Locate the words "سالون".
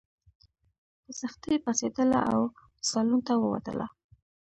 2.89-3.21